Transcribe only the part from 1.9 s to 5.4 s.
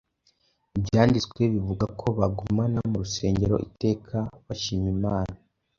ko “bagumaga mu rusengero iteka bashima Imana.